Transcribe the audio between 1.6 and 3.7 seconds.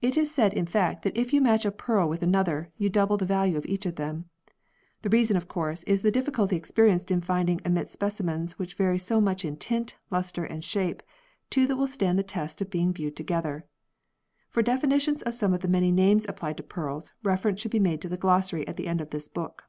a pearl with another, you double the value of